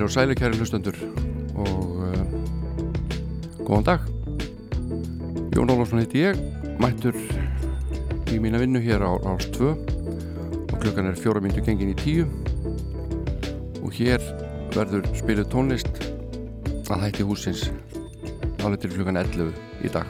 [0.00, 0.96] Heilir og sæli kæri hlustendur.
[1.60, 2.24] Og uh,
[3.66, 4.04] góðan dag.
[5.52, 6.38] Jón Ólafsson heiti ég
[6.80, 7.18] mættur
[8.32, 12.24] í mína vinnu hér á árs 2 og klukkan er fjóra myndu gengin í tíu.
[13.84, 14.24] Og hér
[14.72, 15.92] verður spiluð tónlist
[16.88, 17.66] að hætti húsins
[18.64, 19.52] alveg til klukkan 11
[19.84, 20.08] í dag.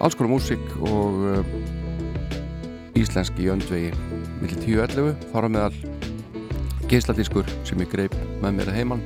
[0.00, 3.92] Alls konar músík og uh, íslenski í öndvegi
[4.40, 9.04] millir 10-11 þar á meðal geisladiskur sem ég greip með mér að heimann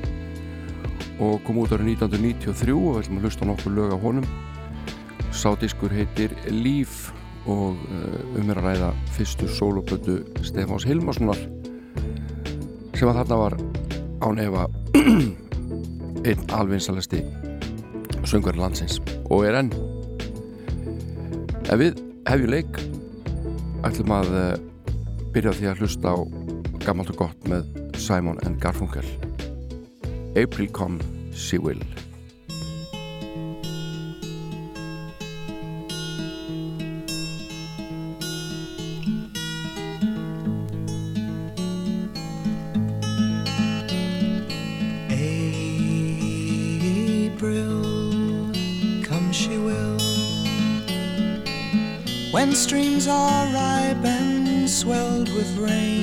[1.21, 4.27] og kom út árið 1993 og við ætlum að hlusta nokkur lög af honum.
[5.31, 7.11] Sádiskur heitir Líf
[7.49, 11.39] og uh, um er að ræða fyrstu soloplötu Stefáns Hilmarssonar
[12.97, 13.55] sem að þarna var
[14.21, 14.67] án efa
[16.29, 17.23] einn alvinsalasti
[18.29, 18.99] söngverð landsins
[19.33, 19.71] og er enn.
[21.65, 22.81] Ef við hefjum leik.
[23.81, 24.49] Ætlum að uh,
[25.33, 26.17] byrja því að hlusta á
[26.85, 29.05] gammalt og gott með Simon and Garfunkel
[30.35, 30.99] April Come
[31.33, 31.77] She Will
[47.41, 48.51] April,
[49.03, 49.99] come she will.
[52.31, 56.00] When streams are ripe and swelled with rain,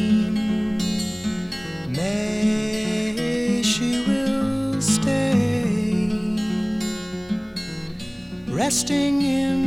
[8.69, 9.58] resting in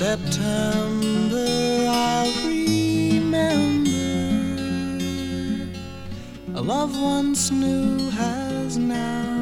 [0.00, 1.44] September,
[1.86, 3.90] I'll remember.
[6.54, 9.39] A love once new has now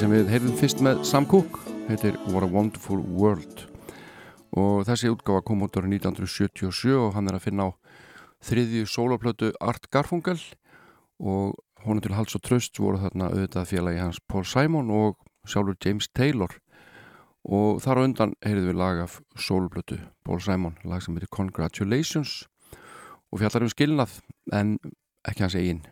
[0.00, 1.60] sem við heyrðum fyrst með Sam Cooke
[1.92, 3.66] er What a Wonderful World.
[4.56, 7.70] Og þessi útgáfa kom út árið 1977 og hann er að finna á
[8.48, 10.38] þriðju sólarplötu Art Garfunkel.
[11.20, 15.76] Og honum til hals og tröst voru þarna auðvitað félagi hans Paul Simon og sjálfur
[15.84, 16.56] James Taylor.
[17.44, 22.46] Og þar á undan heyrðum við lag af sólarplötu Paul Simon, lag sem heitir Congratulations.
[23.28, 24.16] Og fjallar um skilnað
[24.48, 24.78] en
[25.28, 25.84] ekki hans eigin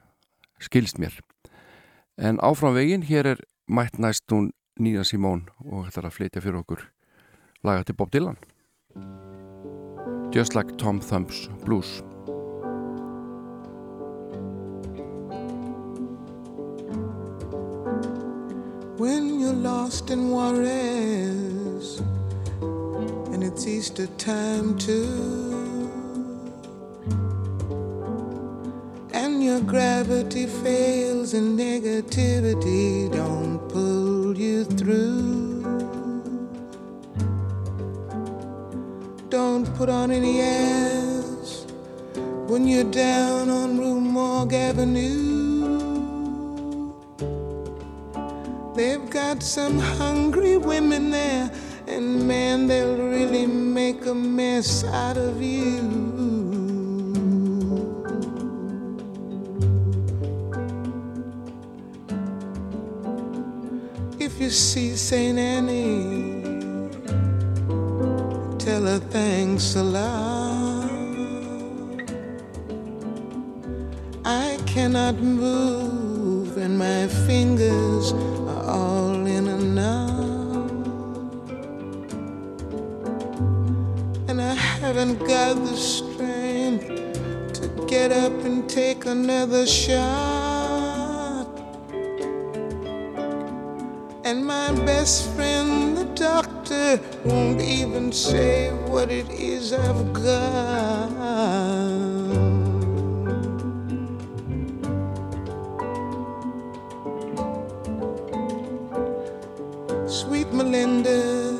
[0.65, 1.21] skilst mér.
[2.17, 6.61] En áfram veginn, hér er mætt næst hún Nina Simone og ætlar að flytja fyrir
[6.63, 6.85] okkur
[7.65, 8.37] laga til Bob Dylan.
[10.35, 12.03] Just like Tom Thumb's Blues.
[18.99, 22.01] When you're lost in Juarez
[23.33, 25.78] and it's Easter time too,
[29.13, 35.63] and your gravity fails and negativity don't pull you through.
[39.29, 41.67] Don't put on any airs
[42.47, 45.39] when you're down on Rue Morgue Avenue.
[48.75, 51.51] They've got some hungry women there,
[51.87, 56.18] and man, they'll really make a mess out of you.
[64.39, 65.37] If you see St.
[65.37, 66.43] Annie,
[68.57, 70.89] tell her thanks a lot.
[74.25, 80.71] I cannot move, and my fingers are all in a knot.
[84.29, 86.87] And I haven't got the strength
[87.55, 90.48] to get up and take another shot.
[94.29, 101.09] And my best friend, the doctor, won't even say what it is I've got.
[110.07, 111.57] Sweet Melinda,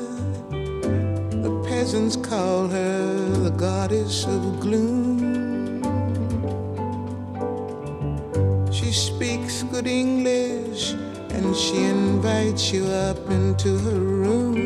[1.41, 5.81] the peasants call her the goddess of gloom.
[8.71, 10.93] She speaks good English
[11.31, 14.57] and she invites you up into her room.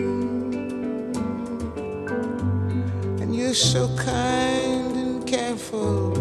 [3.21, 6.11] And you're so kind and careful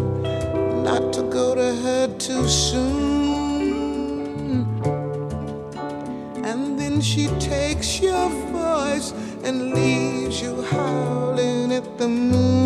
[0.83, 3.03] not to go to her too soon.
[6.43, 12.62] And then she takes your voice and leaves you howling at the moon.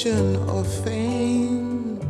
[0.00, 2.00] Fortune or fame.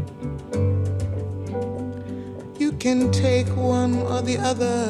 [2.58, 4.89] You can take one or the other,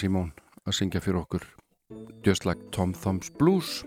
[0.00, 0.30] Simón
[0.64, 1.44] að syngja fyrir okkur
[2.24, 3.84] Just like Tom Thumbs Blues.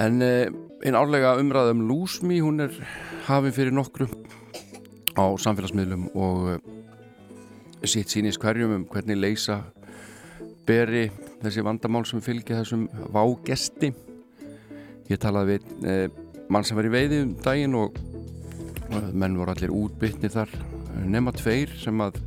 [0.00, 0.48] En eh,
[0.82, 2.74] einn árlega umræða um Lúsmi hún er
[3.28, 4.08] hafin fyrir nokkru
[5.14, 9.60] á samfélagsmiðlum og eh, sitt sýnis hverjum um hvernig leysa
[10.66, 11.06] beri
[11.44, 13.92] þessi vandamál sem fylgja þessum vágesti.
[15.12, 16.06] Ég talaði við eh,
[16.48, 18.00] mann sem var í veiði um daginn og
[19.14, 20.50] menn voru allir útbytni þar
[21.06, 22.18] nema tveir sem að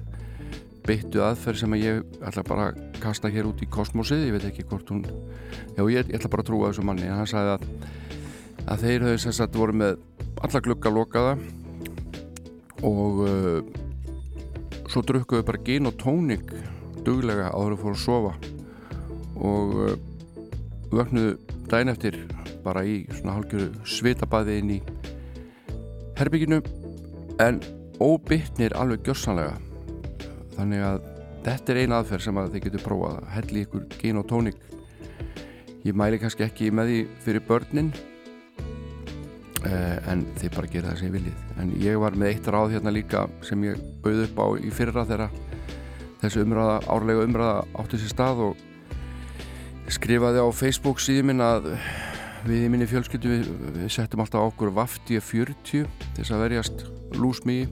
[0.87, 4.47] byttu aðferð sem að ég ætla bara að kasta hér út í kosmosið, ég veit
[4.49, 7.09] ekki hvort hún já ég, ég ætla bara að trúa þessu manni.
[7.11, 7.65] Hann sagði að,
[8.65, 9.99] að þeir höfðu sem sagt voru með
[10.45, 11.35] alla glugga lokaða
[12.87, 13.61] og uh,
[14.87, 16.51] svo drukkuðu bara gin og tónik
[17.05, 18.33] duglega að fóru að sofa
[19.37, 19.95] og uh,
[20.93, 22.19] vöknuðu dæn eftir
[22.63, 24.81] bara í svona hálfgjöru svitabæði inn í
[26.17, 26.61] herbygginu
[27.43, 27.61] en
[28.01, 29.66] óbytnir alveg gjörsanlega
[30.57, 31.07] þannig að
[31.45, 33.17] þetta er eina aðferð sem að þið getur prófað.
[33.21, 34.61] Að helli ykkur gin og tónik.
[35.85, 37.91] Ég mæli kannski ekki með því fyrir börnin
[39.63, 41.43] eh, en þið bara gera það sem ég viljið.
[41.61, 45.05] En ég var með eitt ráð hérna líka sem ég bauð upp á í fyrra
[45.07, 45.29] þegar
[46.23, 48.63] þessu umræða, árlega umræða átti sér stað og
[49.93, 51.69] skrifaði á Facebook síðan minn að
[52.47, 53.47] við í minni fjölskyldu við,
[53.77, 55.85] við settum alltaf okkur vafti 40 til
[56.17, 56.83] þess að verjast
[57.15, 57.67] lúsmíi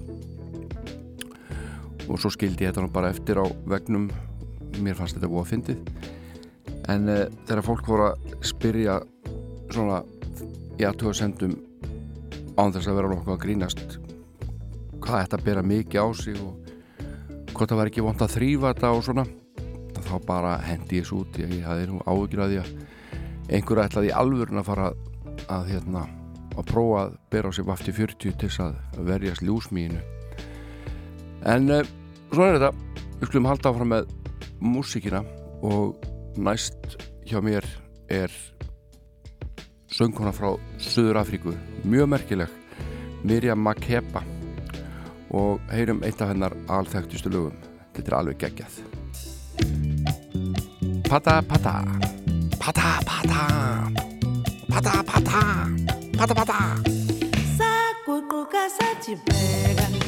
[2.10, 4.10] og svo skildi ég þetta nú bara eftir á vegnum
[4.82, 5.80] mér fannst þetta búið að fyndið
[6.94, 9.00] en uh, þegar fólk voru að spyrja
[9.74, 10.02] svona
[10.76, 11.56] í aðtöðasendum
[12.56, 13.98] án þess að vera nokkuð að grínast
[15.00, 18.94] hvað þetta bera mikið á sig og hvort það var ekki vant að þrýfa þetta
[18.96, 19.26] og svona
[20.06, 21.40] þá bara hendi ég svo út.
[21.40, 24.90] Ég hafði nú áhugir að því að einhverja ætlaði alvörun að fara
[25.52, 26.04] að hérna
[26.56, 30.02] að prófa að bera á sig vafti 40 til þess að verjast ljúsmínu
[31.46, 31.86] en uh,
[32.34, 32.72] svona er þetta.
[33.16, 34.12] Við skulum halda áfram með
[34.60, 35.24] músíkina
[35.66, 36.06] og
[36.38, 37.66] næst hjá mér
[38.12, 38.34] er
[39.96, 41.54] söngkona frá Suður Afríku
[41.88, 42.52] mjög merkileg
[43.26, 44.22] Mirjam Makeba
[45.36, 47.56] og heyrum eitt af hennar alþægtustu lögum.
[47.96, 48.74] Þetta er alveg geggjað.
[51.10, 51.76] Pata pata.
[52.60, 53.42] Pata pata.
[54.70, 55.44] Pata pata.
[56.18, 56.60] Pata pata.
[57.58, 60.05] Sacucuca se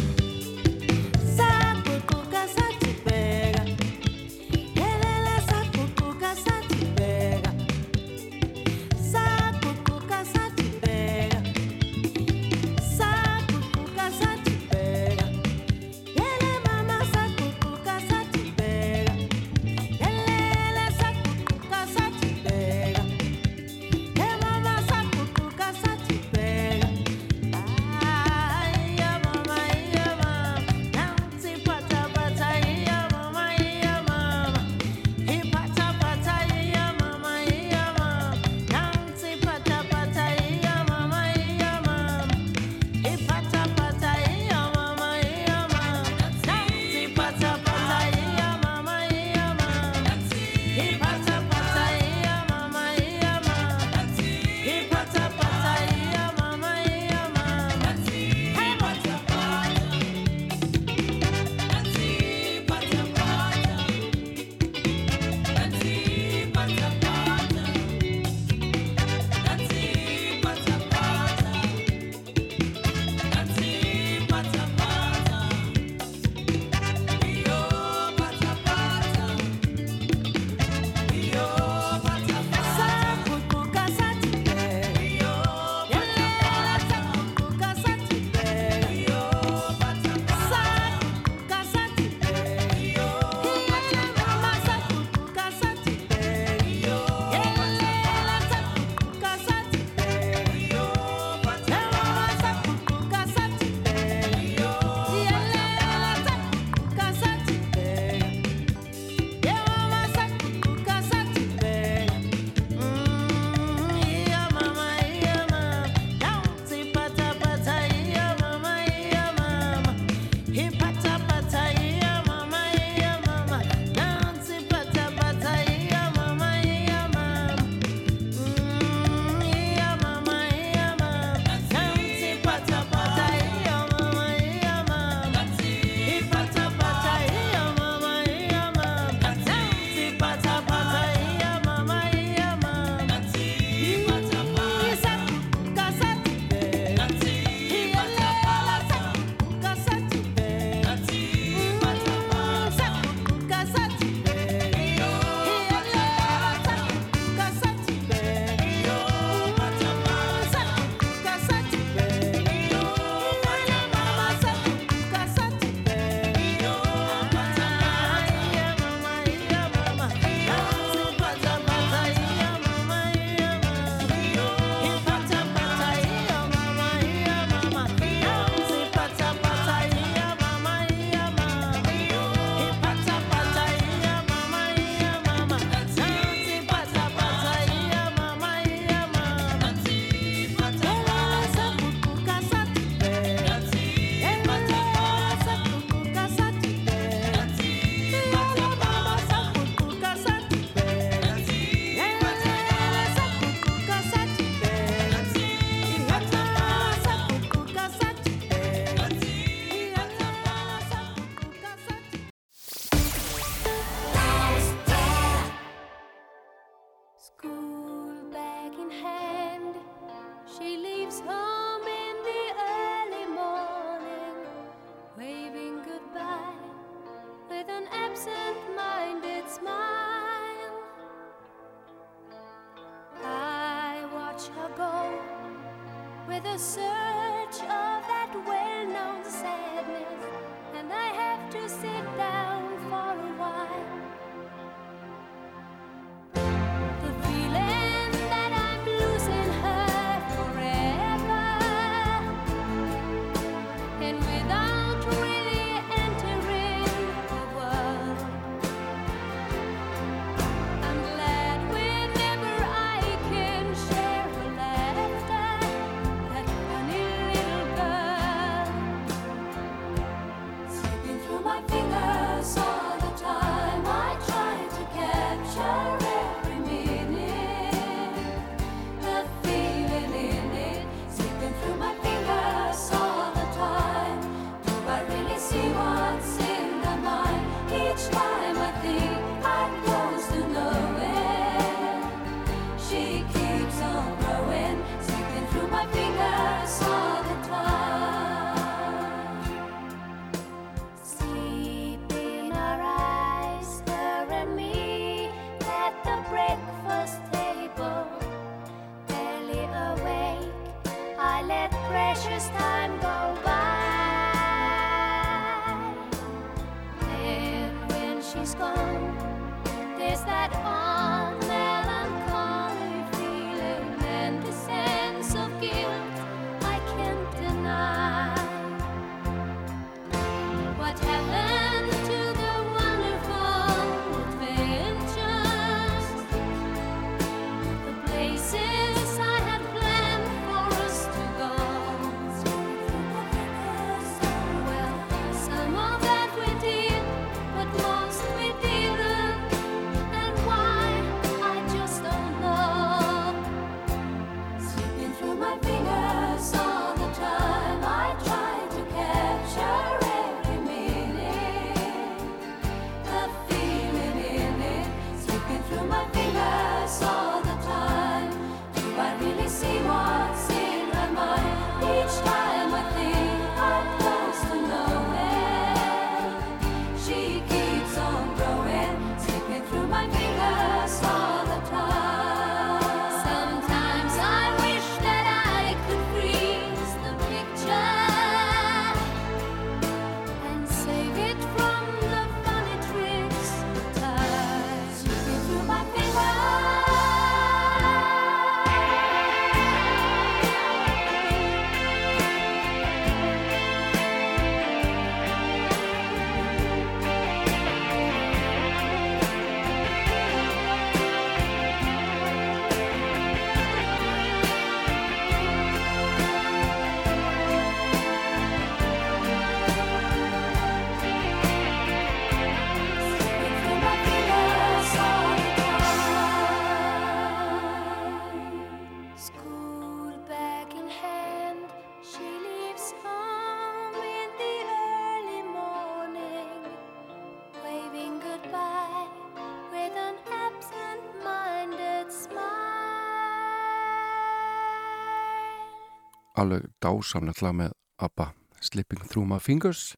[446.38, 447.74] alveg dásamlegt lag með
[448.04, 448.28] ABBA
[448.62, 449.96] Slipping Through My Fingers.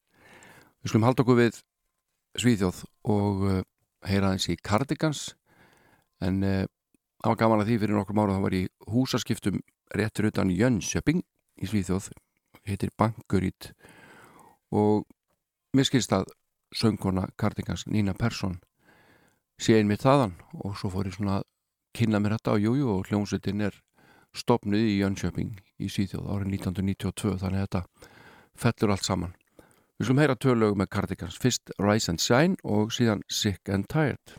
[0.80, 1.60] Við skulum halda okkur við
[2.40, 3.60] Svíþjóð og uh,
[4.06, 5.34] heyra í Cardigans.
[6.24, 6.64] En uh,
[7.20, 9.60] það var gaman að því fyrir nokkrum ára það var í húsaskiptum
[9.96, 11.22] réttur utan Jönköping
[11.60, 12.10] í Svíþjóð
[12.68, 13.72] heitir Bankurít
[14.70, 15.06] og
[15.74, 16.28] mér skilst að
[16.76, 18.60] söngkona Cardigans Nína Persson
[19.60, 20.36] sé einmitt þaðan.
[20.64, 21.48] Og svo fór ég svona að
[21.96, 23.76] kynna mér þetta á jújú og hljómsveitin er
[24.36, 27.82] stopnuð í Jönköping í Svíþjóð árið 1992 þannig að þetta
[28.60, 29.34] fellur allt saman.
[29.98, 34.38] Við skulum heyra tölögu með Cardigans, fyrst Rise and Shine og síðan Sick and Tired.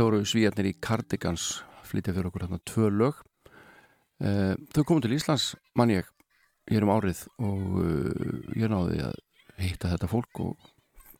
[0.00, 1.42] Þetta voru svíjarnir í Cardigans
[1.84, 3.18] flytja fyrir okkur þarna tvö lög.
[4.24, 6.06] Uh, Þau komum til Íslands mann ég
[6.72, 9.18] hér um árið og uh, ég náði að
[9.60, 10.70] hitta þetta fólk og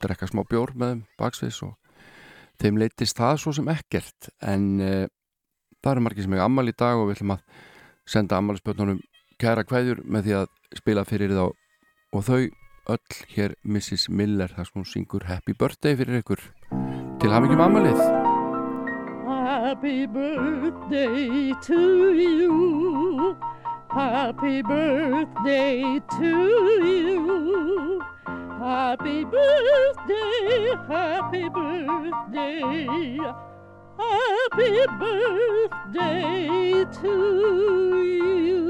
[0.01, 2.01] drekka smá bjór með þeim baksviðs og
[2.65, 4.31] þeim leittist það svo sem ekkert.
[4.41, 5.05] En uh,
[5.85, 7.45] það eru margir sem er ammal í dag og við ætlum að
[8.15, 9.05] senda ammaliðspötnunum
[9.45, 10.49] kæra kveðjur með því að
[10.81, 12.41] spila fyrir þá og þau
[12.97, 14.09] öll hér Mrs.
[14.09, 16.49] Miller þar sem hún syngur Happy Birthday fyrir ykkur.
[17.21, 18.30] Til hafingjum ammalið
[19.51, 23.37] Happy birthday to you.
[23.91, 26.31] Happy birthday to
[26.87, 28.01] you.
[28.61, 33.19] Happy birthday, happy birthday.
[33.99, 37.15] Happy birthday to
[38.07, 38.61] you.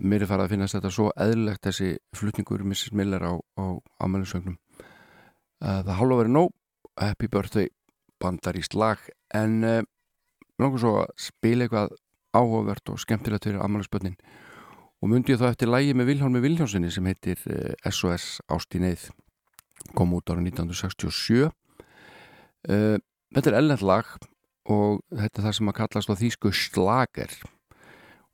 [0.00, 2.96] mér er farið að finnast þetta svo eðlilegt þessi flutningur Mrs.
[2.96, 3.64] Miller á, á
[4.00, 4.56] amalisögnum
[5.60, 6.54] það hálfa verið nóg.
[7.00, 7.68] Happy Birthday
[8.20, 9.00] bandaríst lag.
[9.34, 9.80] En uh,
[10.60, 11.94] langar svo að spila eitthvað
[12.36, 14.18] áhugavert og skemmtilegt fyrir amalisbönnin
[15.00, 19.08] og myndi ég þá eftir lægi með Vilhjálmi Vilhjálssoni sem heitir uh, SOS Ástineið
[19.96, 22.98] kom út ára 1967 uh,
[23.34, 24.12] þetta er ellend lag
[24.70, 27.34] og þetta er það sem að kallast á þýsku slager.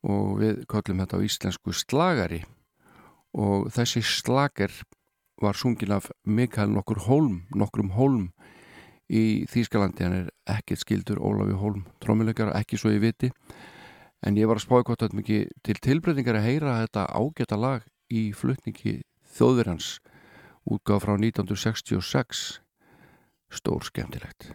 [0.07, 2.43] Og við kallum þetta á íslensku slagari.
[3.37, 4.73] Og þessi slager
[5.43, 8.31] var sungin af Mikael nokkur Holm, nokkrum Holm
[9.13, 13.31] í Þýskalandi, hann er ekkert skildur Ólafi Holm, trómuleikar, ekki svo ég viti.
[14.27, 17.87] En ég var að spáði hvort þetta mikið til tilbreytingar að heyra þetta ágæta lag
[18.11, 18.99] í flutningi
[19.37, 19.99] þjóðverjans.
[20.67, 22.47] Útgáð frá 1966
[23.55, 24.51] stór skemmtilegt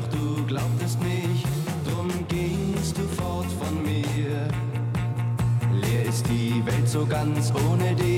[0.00, 1.46] doch du glaubtest nicht,
[1.84, 4.48] drum gingst du fort von mir.
[5.80, 8.09] Leer ist die Welt so ganz ohne dich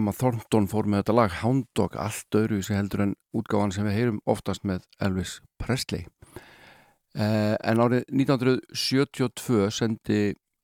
[0.00, 3.84] Mama Thornton fór með þetta lag Hound Dog, allt öðru sem heldur en útgáfan sem
[3.84, 6.06] við heyrum oftast með Elvis Presley.
[7.12, 10.22] Eh, en árið 1972 sendi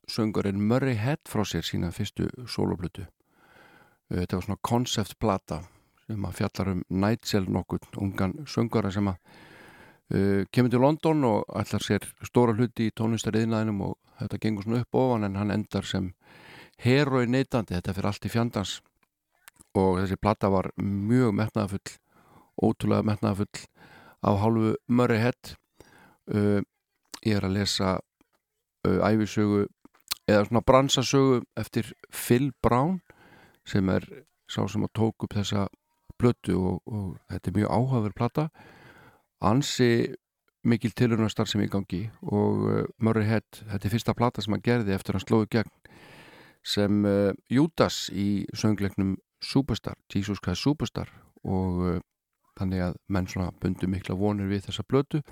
[0.09, 3.05] söngurinn Murray Head frá sér sína fyrstu sóloplutu.
[4.09, 5.61] Eh, þetta var svona konceptplata
[6.07, 9.21] sem að fjallar um Nigel nokkur, ungan söngara sem að
[10.15, 14.85] uh, kemur til London og ætlar sér stóra hluti í tónlistariðnaðinum og þetta gengur svona
[14.87, 16.13] upp ofan en hann endar sem
[16.81, 18.79] heroi neytandi, þetta fyrir allt í fjandans
[19.77, 21.97] og þessi plata var mjög metnaðafull
[22.57, 23.65] ótrúlega metnaðafull
[24.27, 25.55] af hálfu Murray Head
[26.33, 26.61] uh,
[27.23, 29.67] ég er að lesa uh, æfisögu
[30.27, 33.01] eða svona bransasögu eftir Phil Brown
[33.67, 34.07] sem er
[34.51, 35.67] sá sem að tók upp þessa
[36.19, 38.47] plötu og, og þetta er mjög áhugaverð plata.
[39.45, 39.91] Ansi
[40.67, 44.65] mikil tilunastar sem í gangi og uh, Murray Head, þetta er fyrsta plata sem hann
[44.65, 45.75] gerði eftir að hann slóði gegn
[46.67, 49.15] sem uh, Judas í söngleiknum
[49.47, 51.11] Superstar, Jesus Christ Superstar
[51.47, 51.99] og uh,
[52.57, 55.23] þannig að menn svona bundu mikla vonir við þessa blötu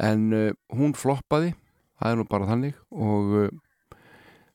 [0.00, 1.52] en uh, hún floppaði
[2.00, 3.52] það er nú bara þannig og uh,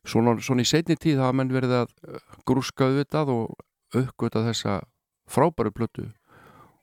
[0.07, 3.55] svona, svona í setni tíð hafa menn verið að uh, grúska auðvitað og
[3.95, 4.80] aukvitað þessa
[5.30, 6.09] frábæru blötu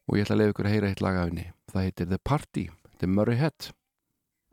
[0.08, 2.20] og ég ætla að leiða ykkur að heyra eitt lag af henni það heitir The
[2.22, 3.72] Party, þetta er Murray Head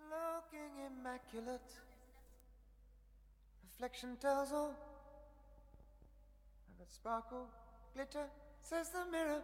[0.10, 1.78] Looking immaculate.
[3.64, 4.89] Reflection tells all.
[6.90, 7.48] Sparkle,
[7.94, 8.26] glitter,
[8.62, 9.42] says the mirror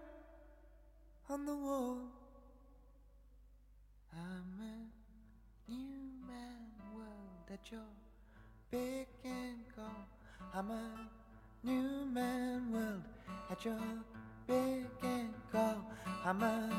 [1.30, 2.00] on the wall.
[4.14, 7.80] I'm a new man world at your
[8.72, 10.06] beck and call.
[10.54, 10.82] I'm a
[11.64, 13.04] new man world
[13.52, 13.80] at your
[14.48, 15.78] beck and call.
[16.26, 16.70] I'm a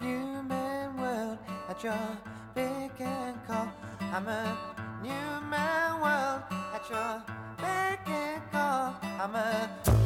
[0.00, 2.18] new man world at your
[2.54, 3.68] beck and call.
[4.00, 4.58] I'm a
[5.02, 6.42] new man world
[6.74, 7.22] at your
[7.58, 8.94] beck and call.
[9.02, 10.05] I'm a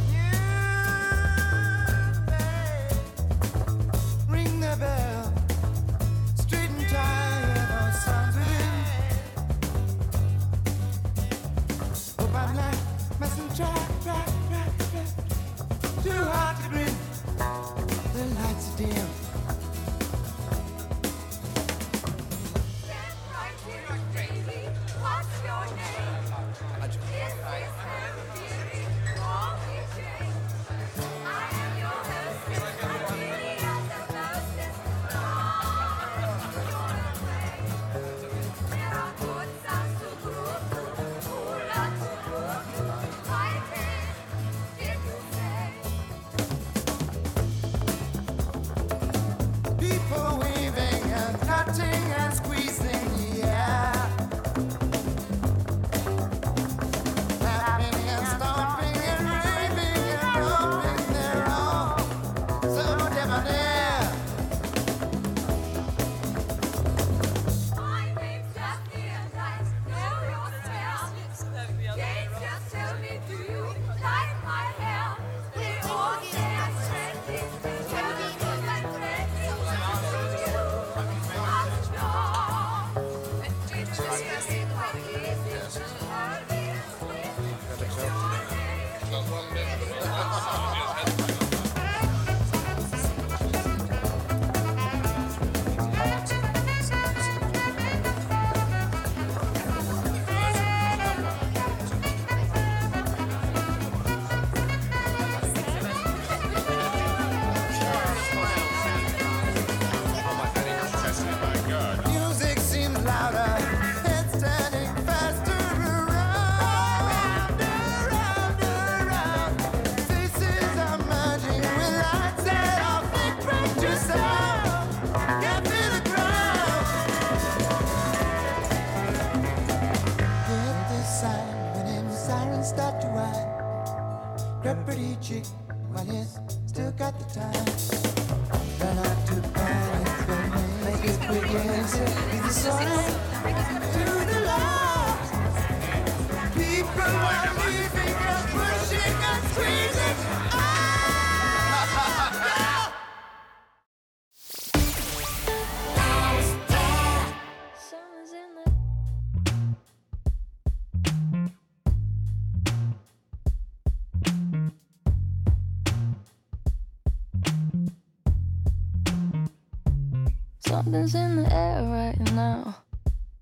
[170.83, 172.75] Something's in the air right now.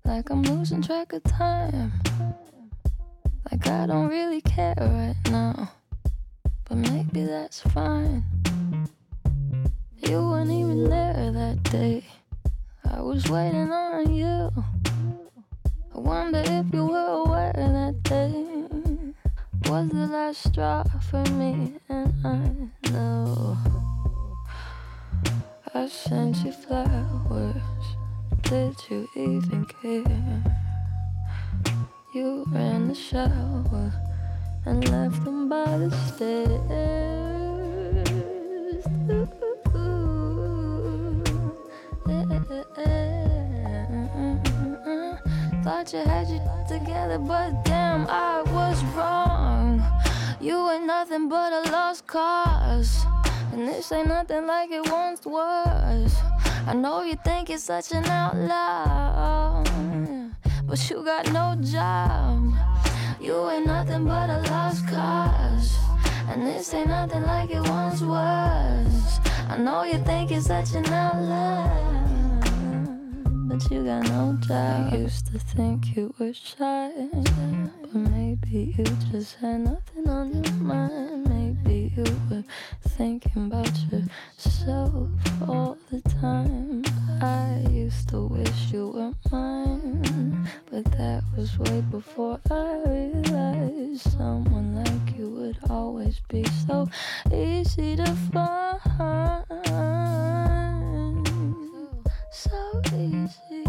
[0.03, 1.93] Like I'm losing track of time.
[3.49, 5.71] Like I don't really care right now.
[6.67, 8.25] But maybe that's fine.
[9.95, 12.03] You weren't even there that day.
[12.83, 14.51] I was waiting on you.
[15.95, 18.47] I wonder if you were aware that day
[19.69, 23.57] was the last straw for me, and I know
[25.79, 27.55] I sent you flowers.
[28.41, 30.43] Did you even care?
[32.13, 33.93] You ran the shower
[34.65, 36.49] and left them by the stairs.
[45.63, 49.81] Thought you had you together, but damn, I was wrong.
[50.41, 53.05] You ain't nothing but a lost cause.
[53.59, 56.15] And this ain't nothing like it once was.
[56.65, 59.65] I know you think you're such an outlaw,
[60.63, 62.53] but you got no job.
[63.19, 65.77] You ain't nothing but a lost cause.
[66.29, 69.19] And this ain't nothing like it once was.
[69.49, 71.67] I know you think you're such an outlaw,
[73.49, 74.93] but you got no job.
[74.93, 76.91] I used to think you were shy,
[77.81, 81.27] but maybe you just had nothing on your mind.
[81.27, 82.43] Maybe you were
[82.89, 85.09] thinking about yourself
[85.47, 86.83] all the time.
[87.21, 94.75] I used to wish you were mine, but that was way before I realized someone
[94.75, 96.87] like you would always be so
[97.33, 100.58] easy to find.
[102.41, 103.65] So easy.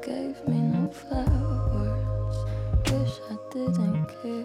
[0.00, 2.36] Gave me no flowers.
[2.90, 4.44] Wish I didn't care.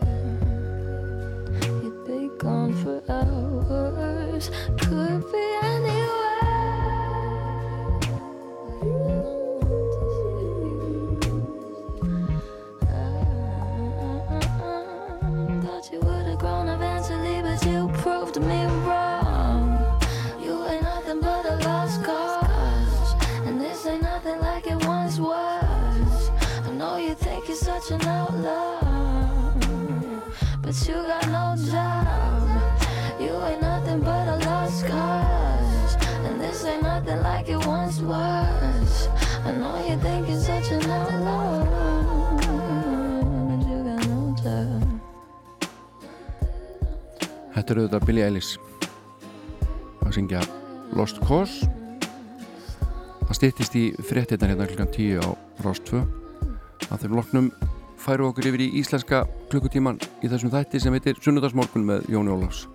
[1.82, 4.52] You'd be gone for hours.
[30.76, 32.44] But you got no job.
[33.20, 35.96] You ain't nothing but a lost cause.
[36.26, 39.08] And this ain't nothing like it once was.
[39.46, 41.66] I know you think you're such an outlaw,
[43.48, 44.84] but you got no job.
[47.56, 48.58] Þetta eru auðvitað Billie Eilish
[50.04, 50.42] að syngja
[50.94, 51.70] Lost Cause
[53.26, 55.30] Það stýttist í fréttina hérna klukkan 10 á
[55.64, 56.04] Rást 2
[56.92, 57.48] að þeim loknum
[58.06, 62.66] færu okkur yfir í íslenska klukkutíman í þessum þætti sem heitir Sunnudagsmorgun með Jóni Ólafs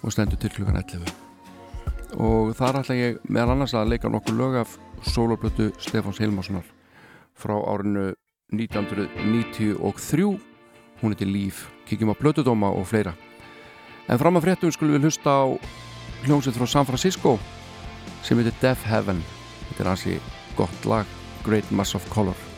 [0.00, 1.10] og stendur til klukkan 11
[2.18, 4.76] og þar ætla ég meðal annars að leika nokkur lög af
[5.06, 6.66] soloplötu Stefáns Hilmarssonar
[7.34, 8.12] frá árinu
[8.54, 10.30] 1993
[11.00, 13.14] hún heitir Líf, kíkjum á plötudóma og fleira
[14.10, 15.46] En fram að fréttum skulum við hlusta á
[16.24, 17.36] hljómsveit frá San Francisco
[18.26, 19.22] sem heitir Deaf Heaven.
[19.68, 20.20] Þetta er hansi
[20.58, 22.49] gott lag, Great Mass of Color.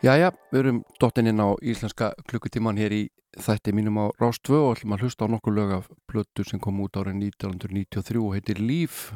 [0.00, 3.00] Jæja, við erum dottin inn á íslenska klukkutíman hér í
[3.36, 6.56] þætti mínum á Rás 2 og ætlum að hlusta á nokkur lög af blötu sem
[6.56, 9.10] kom út árið 1993 og heitir Líf,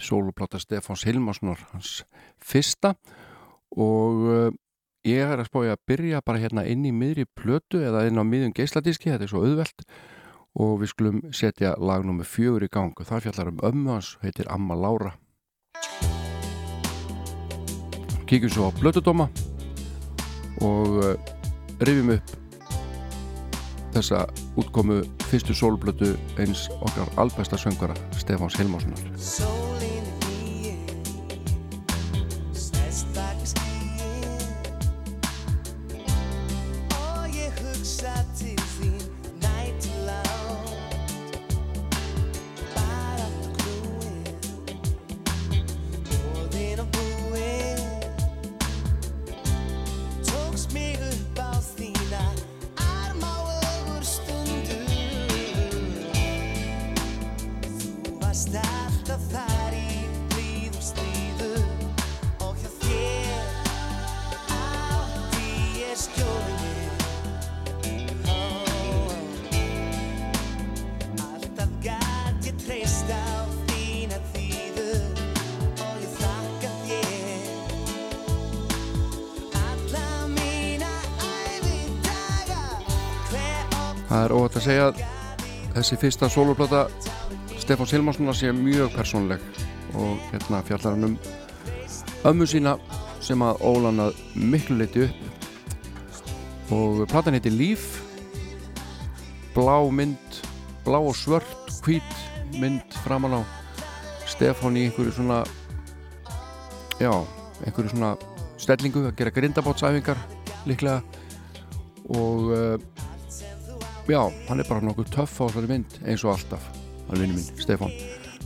[0.00, 2.06] sóluplata Stefáns Hilmarssonar, hans
[2.40, 2.94] fyrsta.
[3.76, 4.48] Og uh,
[5.04, 8.24] ég er að spója að byrja bara hérna inn í miðri plötu eða inn á
[8.24, 9.84] miðjum geisladiski, þetta er svo auðvelt.
[10.56, 12.96] Og við skulum setja lag nummið fjögur í gang.
[12.96, 15.18] Og þar fjallar um ömmu hans, heitir Amma Lára.
[18.24, 19.28] Kíkjum svo á blötudóma
[20.62, 21.14] og uh,
[21.84, 22.34] rifjum upp
[23.94, 24.24] þessa
[24.58, 29.73] útkomu fyrstu sólblötu eins okkar albæsta söngara Stefáns Hilmarssonar
[84.64, 85.00] að segja að
[85.74, 86.78] þessi fyrsta sóluplata
[87.60, 89.42] Stefáns Hilmarssonar sé mjög persónleg
[89.92, 91.16] og hérna fjallar hann um
[92.30, 92.72] ömmu sína
[93.20, 95.20] sem að ólan að miklu leiti upp.
[96.72, 98.00] Og platan heitir Líf.
[99.52, 100.40] Blá mynd
[100.86, 102.16] blá og svört, hvít
[102.56, 103.40] mynd framan á
[104.24, 105.42] Stefán í einhverju svona
[106.96, 107.12] já,
[107.66, 108.16] einhverju svona
[108.56, 110.24] stellingu að gera grindabótsæfingar
[110.64, 111.02] líklega.
[112.08, 113.04] Og uh,
[114.08, 116.64] já, hann er bara nokkuð töff á þessari mynd eins og alltaf
[117.08, 117.92] hann vinnu minn, Stefán.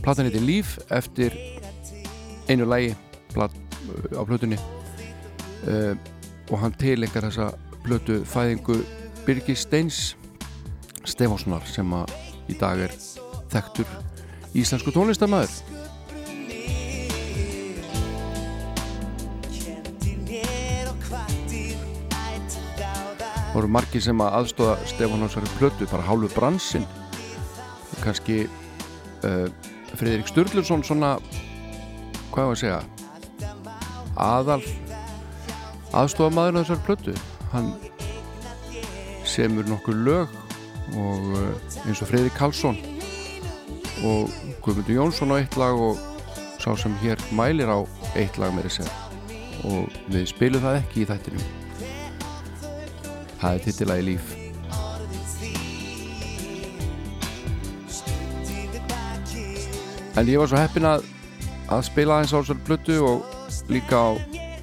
[0.03, 1.35] Platan heitir Líf eftir
[2.49, 2.93] einu lægi
[3.33, 3.53] plat,
[4.15, 4.59] á plötunni
[5.67, 5.95] uh,
[6.49, 7.51] og hann tilengar þessa
[7.83, 8.79] plötu fæðingu
[9.25, 10.15] Birgir Steins
[11.05, 12.15] Stefánssonar sem að
[12.49, 12.95] í dag er
[13.51, 13.89] þekktur
[14.57, 15.78] íslensku tónlistamæður
[23.53, 26.85] voru margir sem að aðstóða Stefán Hansari plötu, bara hálfu bransinn.
[28.03, 28.43] Kannski
[29.25, 29.47] uh,
[29.97, 31.15] Friðrik Sturluson svona
[32.29, 32.79] hvað var að segja
[34.19, 34.61] aðal
[35.97, 37.15] aðstóða maður þessar plötu.
[37.53, 37.73] Hann
[39.27, 40.37] semur nokkur lög
[40.97, 41.49] og uh,
[41.85, 42.77] eins og Friðrik Karlsson
[44.05, 44.29] og
[44.63, 45.99] Guðmundur Jónsson á eitt lag og
[46.61, 47.79] sá sem hér mælir á
[48.15, 48.93] eitt lag meiri segja.
[49.67, 51.58] Og við spilum það ekki í þættinum
[53.39, 54.35] Það er tittilagi líf.
[60.19, 61.05] En ég var svo heppin að
[61.69, 64.09] að spila aðeins á þessari plötu og líka á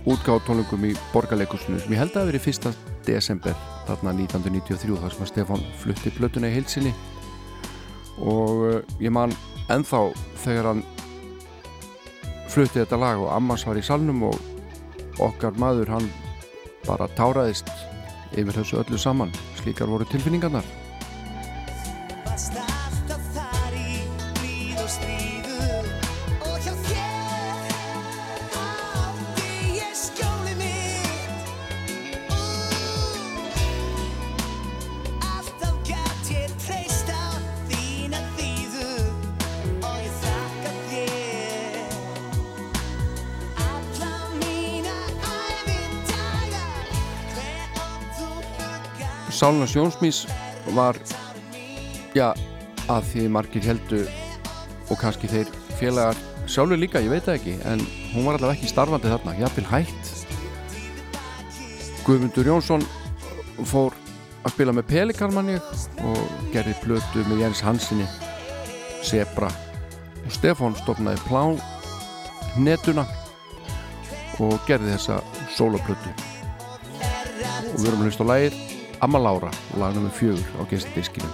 [0.07, 2.72] útgáð tónlingum í borgarleikusinu sem ég held að verið fyrsta
[3.07, 3.55] desember
[3.87, 6.93] þarna 1993 þar sem að Stefán flutti plötuna í heilsinni
[8.18, 9.35] og uh, ég man
[9.70, 10.03] ennþá
[10.43, 10.85] þegar hann
[12.51, 16.11] flutti þetta lag og Ammas var í salnum og okkar maður hann
[16.87, 17.70] bara táraðist
[18.33, 19.31] yfir þessu öllu saman.
[19.61, 20.86] Slíkar voru tilfinningarnar
[49.37, 50.22] Sáluna Sjónsmís
[50.72, 50.97] var
[52.16, 52.30] já,
[52.89, 53.99] að því margir heldu
[54.89, 56.16] og kannski þeir félagar
[56.49, 57.82] sjálfur líka, ég veit það ekki en
[58.14, 60.12] hún var allavega ekki starfandi þarna jafnvel hætt.
[62.07, 62.87] Guðmundur Jónsson
[63.68, 63.93] fór
[64.41, 65.59] að spila með Pelikarmanni
[66.07, 66.22] og
[66.55, 68.07] gerði plötu með Jens Hansinni
[69.05, 69.51] Zebra.
[70.24, 71.43] Og Stefán stofnaði Plá
[72.57, 73.05] netuna
[74.41, 75.20] og gerði þessa
[75.59, 76.14] sólaplötu.
[77.74, 78.66] Og við erum að hlusta á lægir
[79.01, 80.11] Amma Lára, lag nr.
[80.11, 81.26] fjögur á bakið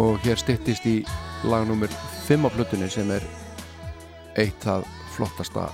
[0.00, 1.00] og hér styttist í
[1.44, 1.90] lag nr.
[2.28, 3.24] 5 á plötunni sem er
[4.38, 5.66] eitt það flottasta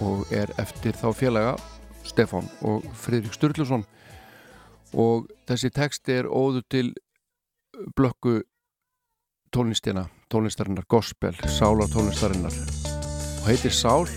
[0.00, 1.56] og er eftir þá félaga
[2.08, 3.84] Stefán og Friðrik Sturluson
[4.96, 6.86] og þessi texti er óður til
[7.94, 8.40] blökku
[9.50, 12.54] tónlistina, tónlistarinnar gospel, sálar tónlistarinnar.
[13.40, 14.08] Og heitir Sál.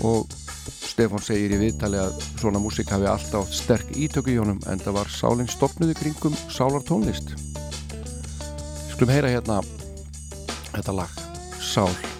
[0.00, 0.28] Og
[0.90, 4.96] Stefán segir í viðtali að svona músík hafi alltaf sterk ítöku í honum en það
[5.00, 7.34] var Sálinn stopnuði kringum sálar tónlist.
[8.92, 9.60] Skulum heyra hérna
[10.72, 11.20] þetta lag,
[11.60, 12.19] Sál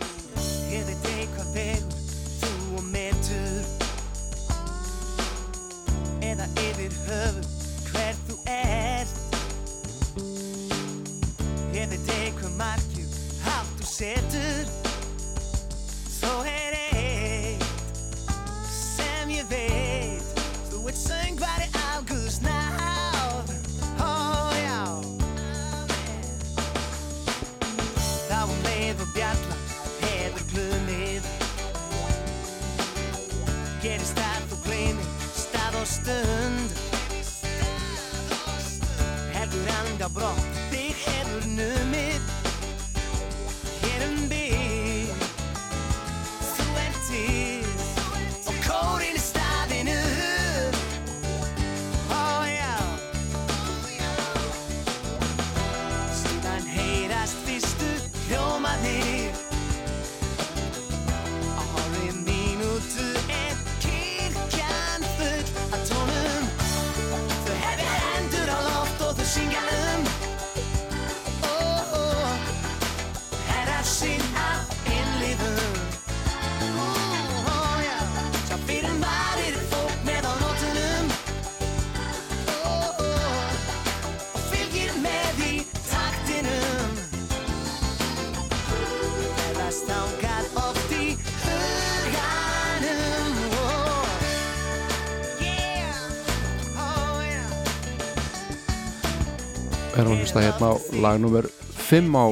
[100.31, 102.27] hlusta hérna á lag nummer 5 á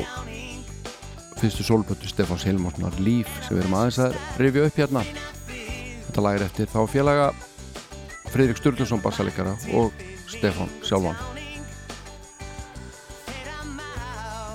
[1.41, 5.03] fyrstu sólpötu Stefáns Hilmarssonar Líf sem við erum aðeins að rifja upp hérna.
[6.07, 7.25] Þetta lag er eftir þá félaga
[8.31, 9.91] Friðrik Sturluson bassalikara og
[10.31, 11.19] Stefán sjálfan.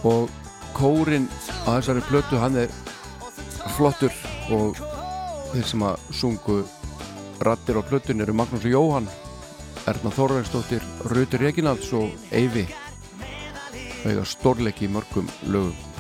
[0.08, 0.32] Og
[0.72, 1.28] kórin
[1.68, 2.72] á þessari plötu hann er
[3.76, 4.16] flottur
[4.56, 4.80] og
[5.52, 6.62] þeir sem að sungu
[7.44, 9.12] rattir á plötun eru Magnús Jóhann
[9.84, 10.80] Erna Þorveinsdóttir,
[11.12, 12.70] Rutur Reginalds og Eyvi
[14.04, 15.93] þau eiga stórleiki í mörgum lögum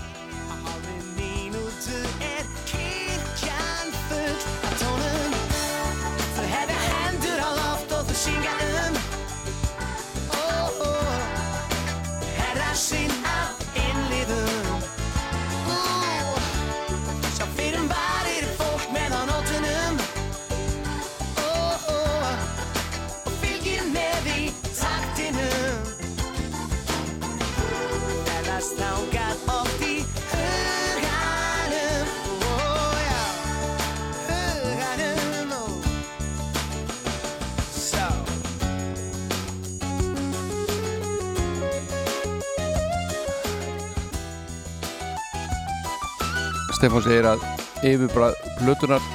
[47.83, 49.11] yfirbræð plötunar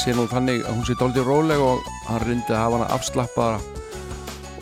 [0.00, 3.82] sé nú þannig að hún sé dálítið róleg og hann reyndi að hafa hana afslappaðara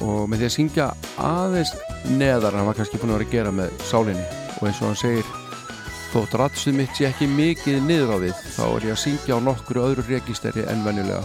[0.05, 0.87] og með því að syngja
[1.21, 1.75] aðeins
[2.09, 4.25] neðar hann var kannski búin að vera að gera með sálinni.
[4.61, 5.35] Og eins og hann segir
[6.11, 9.47] þótt ratsuð mitt sé ekki mikið niður á við þá er ég að syngja á
[9.47, 11.23] nokkru öðru registeri en venjulega.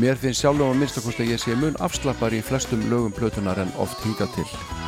[0.00, 3.74] Mér finnst sjálfum að minnstakost að ég sé mun afslappar í flestum lögum plötunar en
[3.82, 4.79] oft hingað til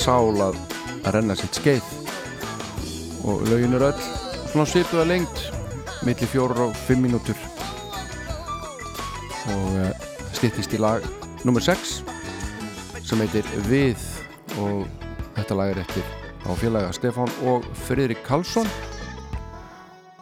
[0.00, 0.54] Sál að,
[1.04, 1.88] að renna sitt skeið.
[3.28, 4.04] Og lögin er öll
[4.48, 5.40] svona svipuða lengt
[6.06, 7.36] milli fjórar og fimm mínútur.
[9.52, 9.90] Og uh,
[10.32, 11.04] styttist í lag
[11.44, 11.98] nummer 6
[13.04, 14.00] sem heitir Við.
[14.62, 14.86] Og
[15.36, 16.06] þetta lag er eftir
[16.48, 18.70] á félaga Stefán og Friðrik Karlsson.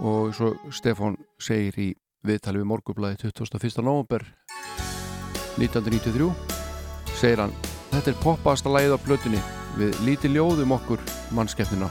[0.03, 1.93] Og svo Stefán segir í
[2.27, 3.79] viðtali við morgublaði 21.
[3.87, 4.27] november
[5.59, 6.33] 1993
[7.15, 7.55] segir hann
[7.89, 9.45] Þetta er poppaðasta lagið á plötunni
[9.79, 11.03] við lítið ljóðum okkur
[11.35, 11.89] mannskeppnina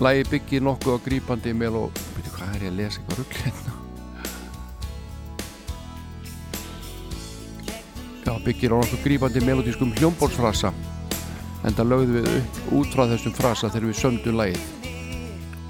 [0.00, 3.40] Lægi byggir nokkuð á grípandi mel og veitu hvað er ég að lesa eitthvað rugl
[3.44, 3.74] hérna?
[8.24, 10.72] Já, byggir á nokkuð grípandi melodískum hljómbólsfrasa
[11.68, 14.64] en það lögðum við upp út frá þessum frasa þegar við sömdum lægið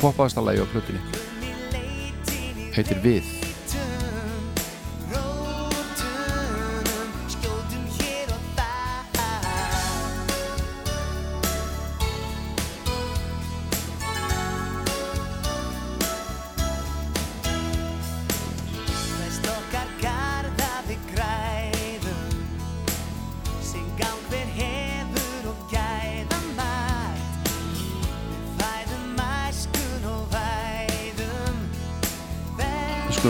[0.00, 1.02] poppaðasta lægi á plötunni.
[2.70, 3.39] Heitir Við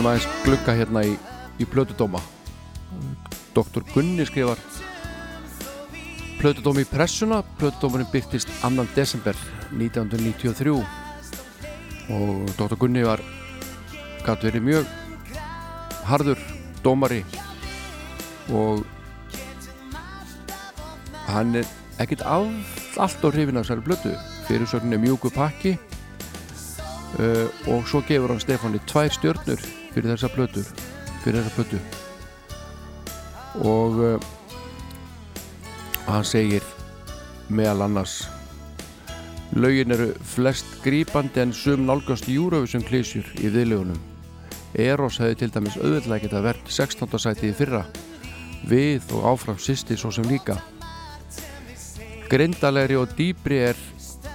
[0.01, 1.11] skulum aðeins glugga hérna í,
[1.61, 2.17] í plötudóma
[3.53, 3.83] Dr.
[3.93, 4.57] Gunni skrifar
[6.39, 8.81] Plötudómi í pressuna Plötudómurinn byrtist 2.
[8.95, 9.37] desember
[9.69, 12.73] 1993 og Dr.
[12.81, 13.21] Gunni var
[14.25, 14.89] gæti verið mjög
[16.09, 16.41] harður
[16.81, 17.21] dómari
[18.49, 18.81] og
[21.27, 21.69] hann er
[22.25, 22.49] all,
[22.97, 24.15] allt á hrifin af þessari blötu
[24.47, 25.75] fyrirsögnin er mjúku pakki
[27.19, 29.61] uh, og svo gefur hann Stefáni tvær stjörnur
[29.93, 30.67] fyrir þessa blötur
[31.23, 31.79] fyrir þessa blötu
[33.67, 34.29] og uh,
[36.07, 36.63] hann segir
[37.51, 38.21] meðal annars
[39.51, 43.99] lögin eru flest grípandi en sum nálgast Eurovision klísjur í viðlegunum
[44.79, 47.19] Eros hefði til dæmis auðvitað geta verið 16.
[47.19, 47.83] sæti í fyrra
[48.67, 50.61] við og áfram sýsti svo sem líka
[52.31, 53.79] Grindalegri og dýbri er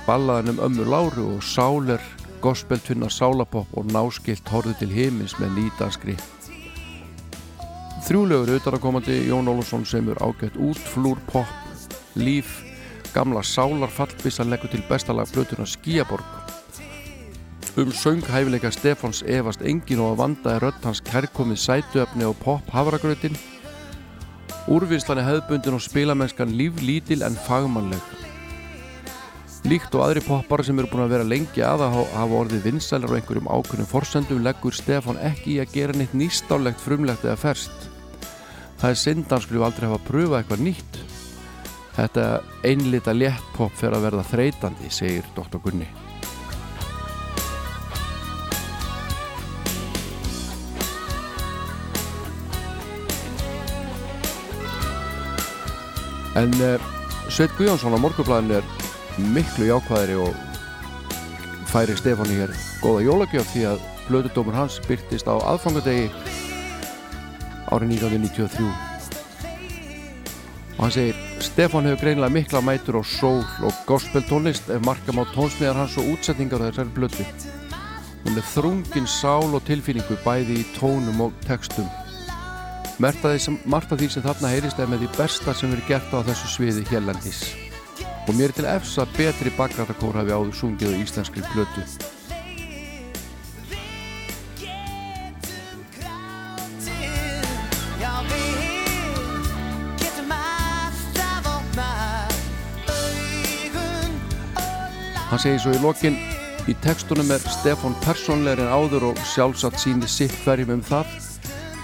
[0.05, 2.03] ballaðan um ömmu Láru og sáler
[2.47, 6.17] gospeltunna sálapopp og náskilt horfið til himins með nýdanskri
[8.07, 11.51] Þrjúlegur utanakomandi Jón Ólafsson semur ágætt útflúr pop
[12.15, 12.61] líf
[13.15, 16.47] gamla sálar fallbissa leggur til bestalag blötuna Skíaborg
[17.77, 22.71] Um sönghæfileika Stefáns efast engin og að vanda er rödd hans kærkomið sætuöfni og pop
[22.73, 23.37] havragrautin.
[24.73, 28.01] Úrvinnslan er hefðbundin og spilamennskan líflítil en fagmannleg.
[29.67, 33.11] Líkt og aðri poppar sem eru búin að vera lengi að að hafa orðið vinsælar
[33.11, 37.89] á einhverjum ákveðnum forsendum leggur Stefán ekki í að gera neitt nýstálegt frumlegt eða ferst.
[38.79, 41.01] Það er synd hann skulle aldrei hafa pröfað eitthvað nýtt.
[41.97, 42.29] Þetta
[42.63, 45.59] einlita létt pop fer að verða þreytandi, segir Dr.
[45.59, 45.91] Gunni.
[56.39, 56.79] En uh,
[57.27, 58.76] Sveit Guðjónsson á morgublaðinu er
[59.19, 60.35] miklu jákvæðri og
[61.71, 62.53] færi Stefáni hér
[62.83, 66.11] góða jólagjöf því að blöðudómur hans byrtist á aðfangadegi
[67.73, 68.69] árið 1993
[70.77, 75.21] og hann segir Stefán hefur greinilega mikla mætur á sól og gospel tónlist ef markam
[75.21, 77.25] á tónsmiðar hans og útsetningar á þessari blödu.
[78.25, 81.89] Hún er þrungin sál og tilfinningu bæði í tónum og textum.
[83.01, 86.89] Af því sem þarna heyrist er með því besta sem verið gert á þessu sviði
[86.91, 87.66] hérlandis.
[88.27, 92.15] Og mér er til efs að betri bakrættakór hafi áður sungið á íslenskri augun
[105.27, 106.15] Hann segir svo í lokin
[106.71, 111.11] í textunum er Stefán persónlegur en áður og sjálfsagt síni sitt hverjum um það.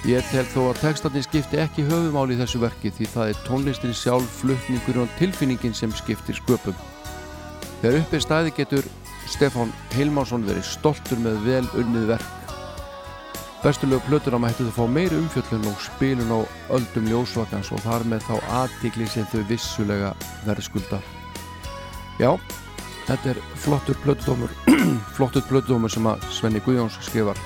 [0.03, 3.93] Ég tel þó að textarnir skipti ekki höfumáli í þessu verki því það er tónlistin
[3.95, 6.75] sjálf, flutningurinn og tilfinningin sem skiptir sköpum.
[7.79, 8.89] Þegar uppi staði getur
[9.31, 12.51] Stefán Heilmásson verið stoltur með vel unnið verk.
[13.63, 16.41] Bestulegu plötuna mættu þau fá meiri umfjöllun og spilun á
[16.75, 18.35] öldum ljósvakans og þar með þá
[18.65, 20.17] aðtikli sem þau vissulega
[20.49, 20.99] verðskulda.
[22.19, 22.35] Já,
[23.07, 24.51] þetta er flottur plötudómur,
[25.15, 27.39] flottur plötudómur sem að Svenni Guðjóns skrifar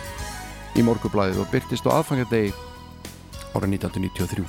[0.76, 2.52] í morgublaðið og byrtist á aðfangadegi
[3.56, 4.44] árið 1993.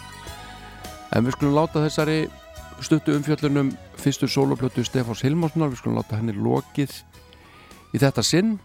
[1.16, 2.18] En við skulum láta þessari
[2.84, 6.98] stuttu umfjöllunum fyrstur soloplötu Stefáns Hilmarssonar, við skulum láta henni lokið
[7.96, 8.58] í þetta sinn.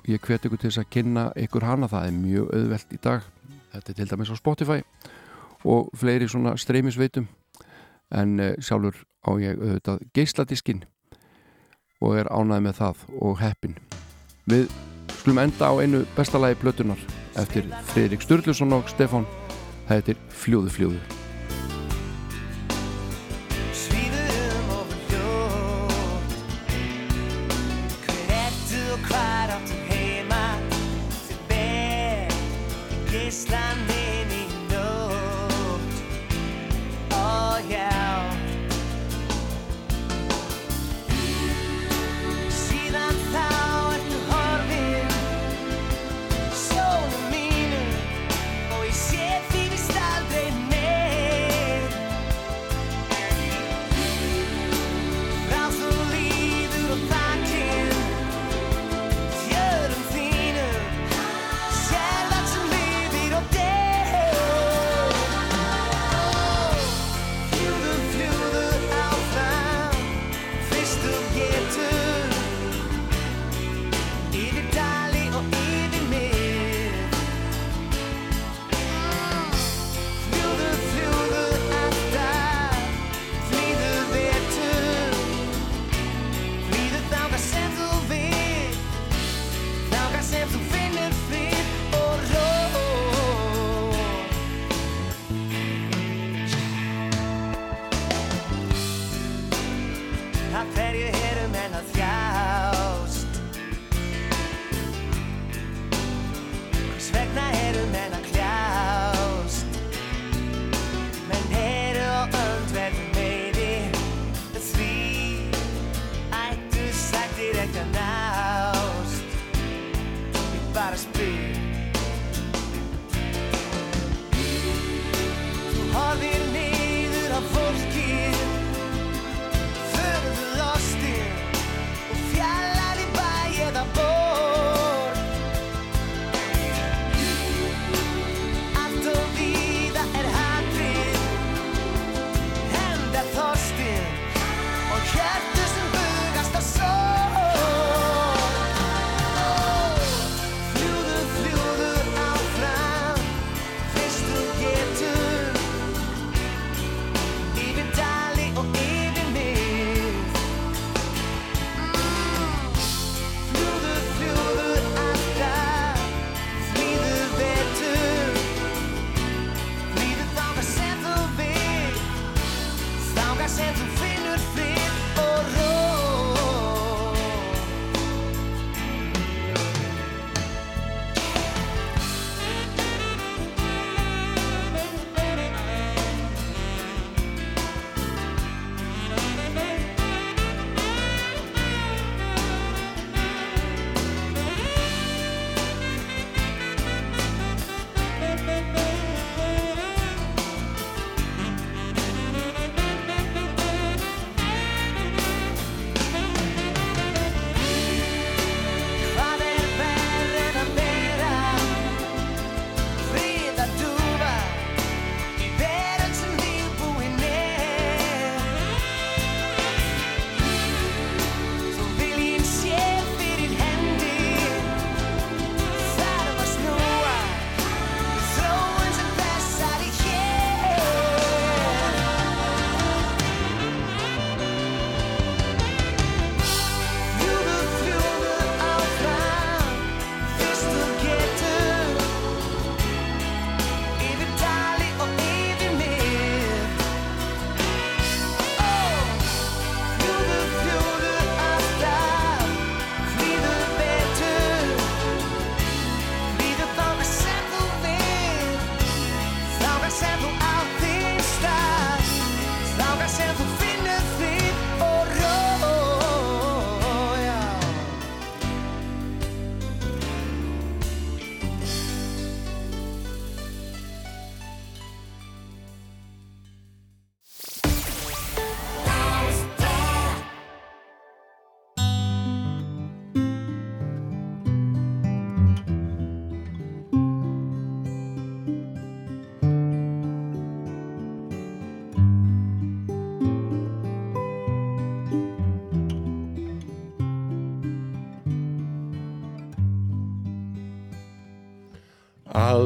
[0.00, 3.00] Og ég hveti ykkur til þess að kynna ykkur hana, það er mjög auðvelt í
[3.04, 3.26] dag.
[3.74, 4.80] Þetta er til dæmis á Spotify
[5.68, 7.28] og fleiri svona streymisveitum.
[8.16, 8.96] En uh, sjálfur
[9.28, 10.86] á ég auðvitað geisladiskinn
[12.00, 13.76] og er ánæði með það og heppin
[14.48, 14.70] við
[15.18, 17.00] skulum enda á einu bestalagi plötunar
[17.36, 19.28] eftir Fridrik Sturluson og Stefán.
[19.88, 21.19] Það heitir Fljóðu fljóðu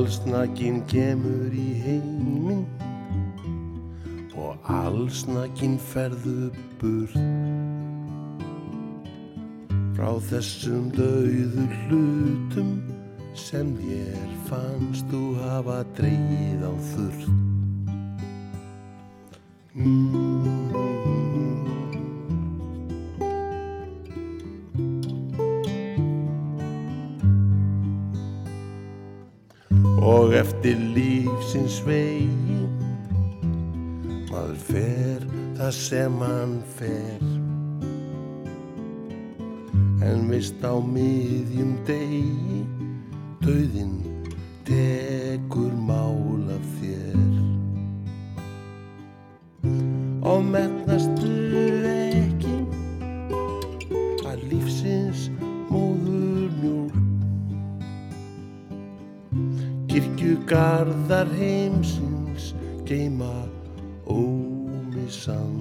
[0.04, 2.66] Allsnakin kemur í heiminn
[4.36, 6.50] og allsnakin ferðu
[6.82, 7.14] burt
[9.96, 12.76] frá þessum dauðu hlutum
[13.46, 17.53] sem þér fannst þú hafa dreigið á þurrt.
[34.54, 35.24] Maður fer
[35.56, 37.22] það sem hann fer.
[40.04, 42.62] En vist á miðjum degi
[43.42, 44.04] döðin
[44.64, 47.18] tekur mál af þér.
[50.22, 51.32] Og metnastu
[51.88, 52.56] ekki
[54.24, 55.30] að lífsins
[55.70, 56.94] móður mjólk.
[59.88, 62.54] Kirkjugarðar heimsins
[62.84, 63.43] geima
[65.24, 65.53] sun.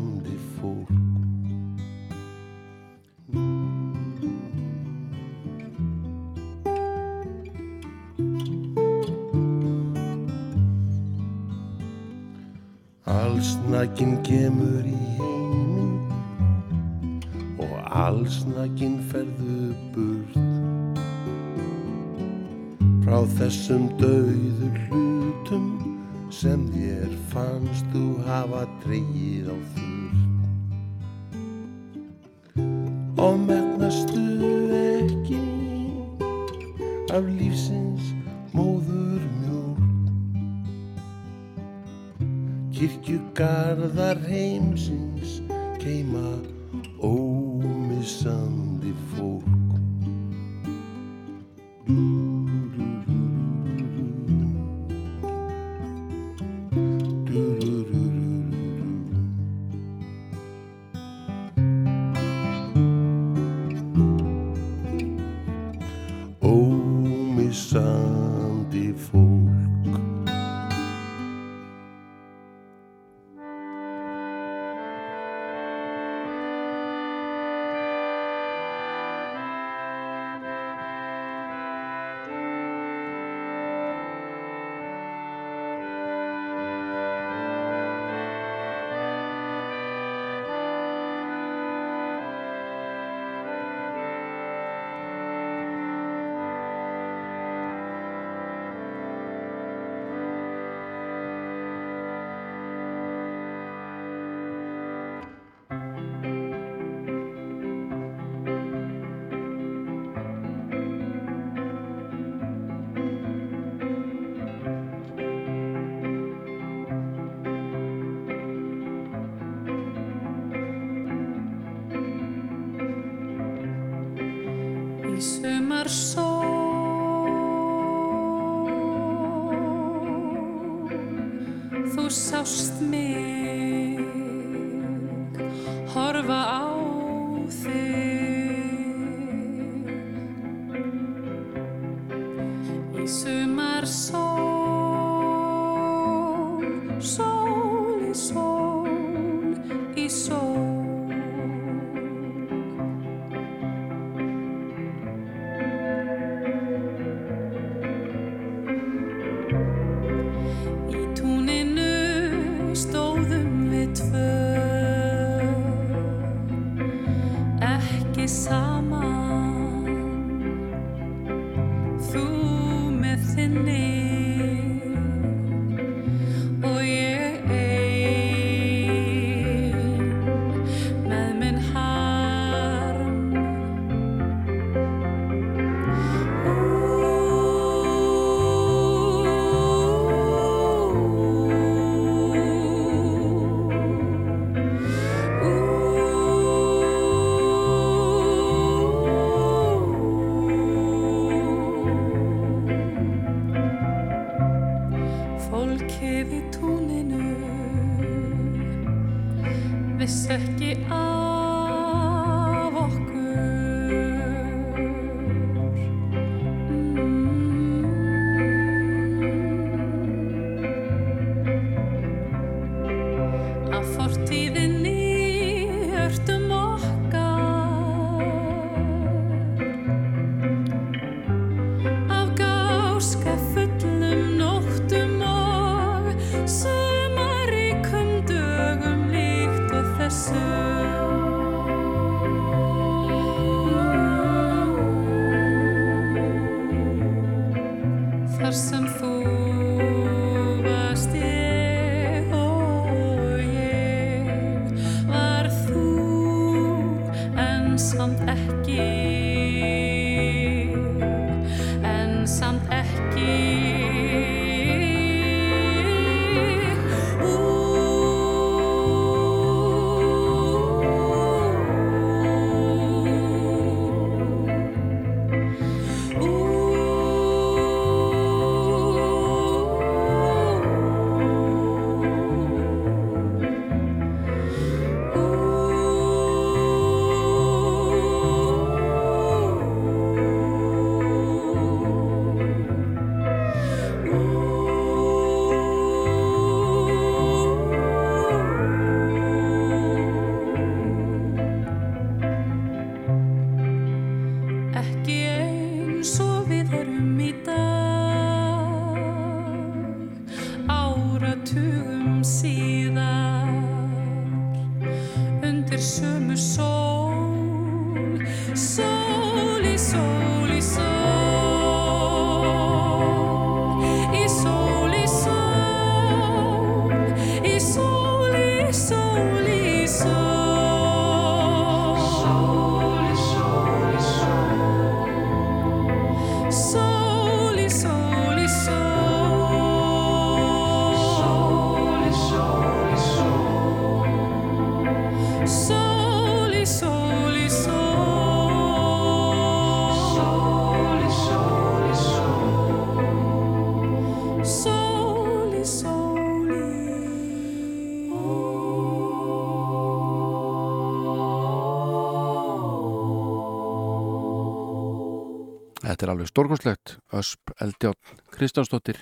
[366.03, 367.95] Þetta er alveg stórkonslegt, Ösp Eldjón
[368.35, 368.97] Kristjánsdóttir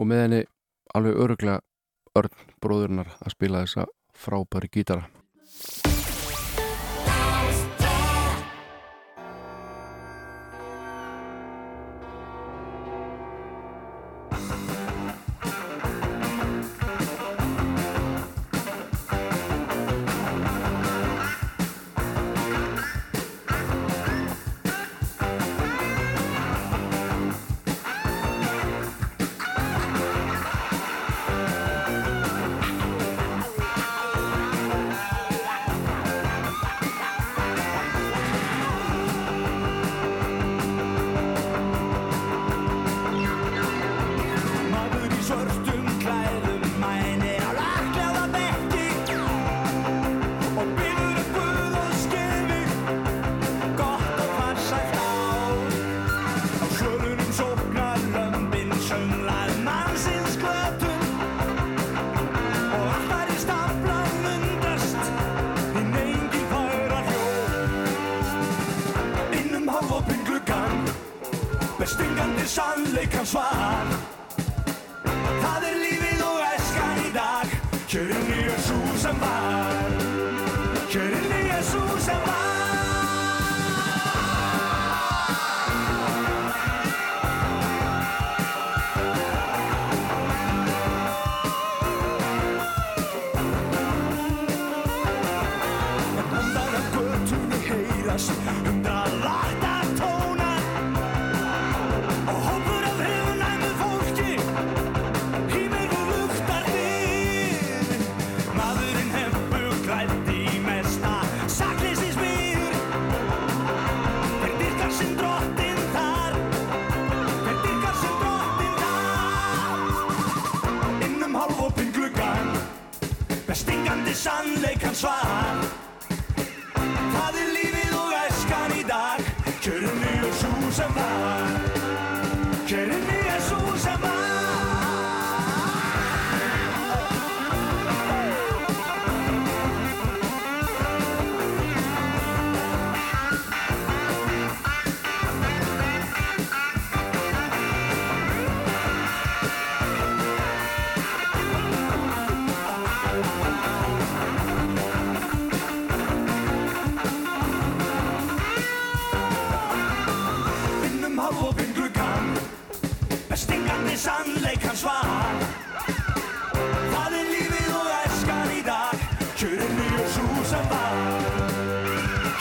[0.00, 0.38] og með henni
[0.96, 1.58] alveg öruglega
[2.16, 3.84] örn bróðurnar að spila þessa
[4.16, 5.10] frábæri gítara.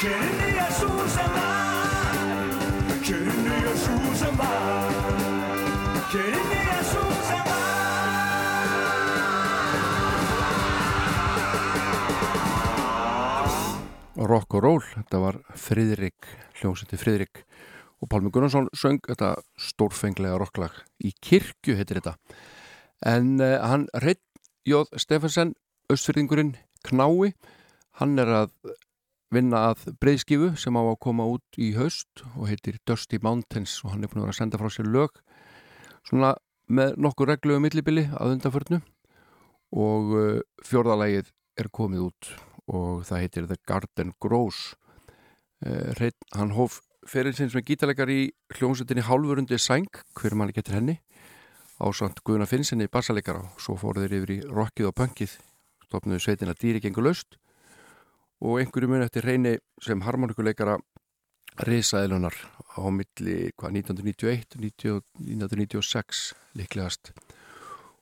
[0.06, 2.52] Kynniga sú sem var
[3.02, 4.92] Kynniga sú sem var
[6.12, 7.66] Kynniga sú sem var
[14.30, 16.30] Rock og roll, þetta var Fridrik,
[16.62, 17.42] hljómsætti Fridrik
[17.98, 22.14] og Pálmi Gunnarsson söng þetta stórfenglega rocklag í kirkju heitir þetta.
[23.02, 24.22] En uh, hann Reit
[24.70, 25.58] Jóð Stefansen,
[25.90, 26.54] östfyrðingurinn
[26.86, 27.34] Knái,
[27.98, 28.52] hann er að
[29.34, 33.94] vinna að breyðskifu sem á að koma út í haust og heitir Dusty Mountains og
[33.94, 35.22] hann er búin að vera að senda frá sér lög
[36.06, 36.36] svona
[36.70, 38.82] með nokkur reglu um millibili að undanförnu.
[39.76, 42.32] Og uh, fjórðalægið er komið út
[42.72, 44.74] og það heitir The Garden Grows.
[46.00, 46.80] Reit, hann hóf
[47.10, 48.20] ferilsins með gítarleikar í
[48.58, 50.98] hljómsveitinni Hálfurundi Sæng, hver manni getur henni
[51.82, 53.44] ásand Guðuna Finnsenni bassaleikara.
[53.46, 55.38] Og svo fóru þeir yfir í rockið og punkið
[55.86, 57.38] stopnuðu sveitina dýri gengur laust
[58.46, 60.78] og einhverju mun eftir reyni sem harmonikuleikara
[61.66, 62.36] risaðilunar
[62.78, 66.26] á milli hvað, 1991 1996
[66.60, 67.14] líklegast.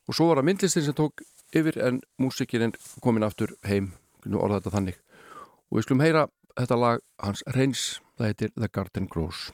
[0.07, 1.24] Og svo var það myndlistin sem tók
[1.56, 3.94] yfir en músikinn komin aftur heim.
[4.26, 4.98] Nú orða þetta þannig.
[5.70, 7.84] Og við skulum heyra þetta lag hans reyns
[8.18, 9.52] það heitir The Garden Grows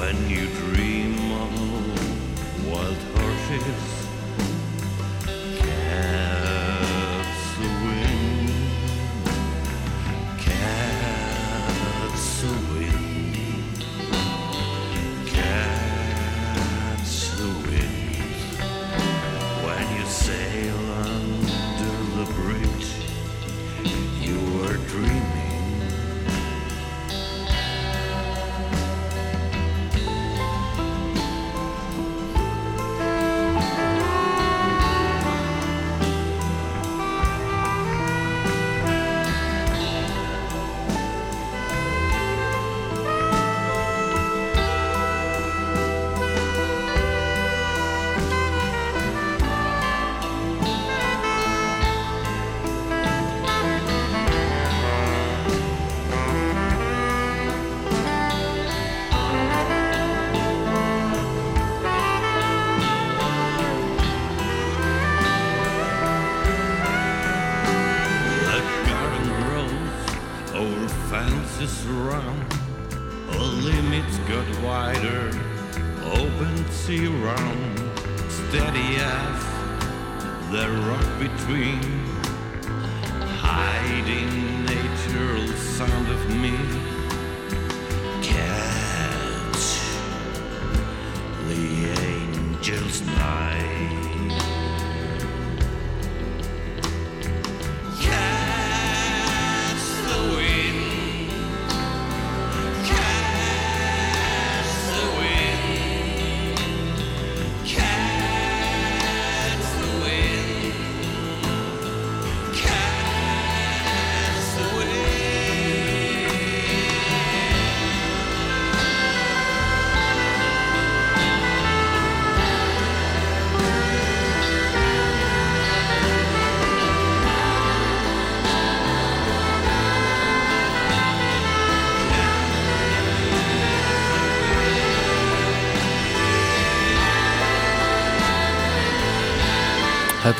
[0.00, 1.52] When you dream of
[2.66, 4.09] wild horses,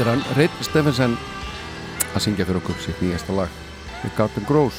[0.00, 1.12] Er hann Reit Steffensen
[2.16, 3.52] að syngja fyrir okkur sitt nýjasta lag
[4.00, 4.78] The Garden Grows